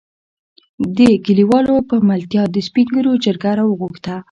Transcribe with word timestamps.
دې 0.97 1.09
کليوالو 1.25 1.75
په 1.89 1.95
ملتيا 2.09 2.43
د 2.51 2.57
سپين 2.67 2.87
ږېرو 2.95 3.13
جرګه 3.23 3.51
راوغښته. 3.57 4.15